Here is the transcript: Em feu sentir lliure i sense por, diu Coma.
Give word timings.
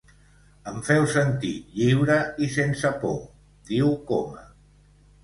Em 0.69 0.77
feu 0.85 1.03
sentir 1.15 1.51
lliure 1.73 2.15
i 2.45 2.47
sense 2.55 2.91
por, 3.05 3.13
diu 3.69 3.93
Coma. 4.09 4.43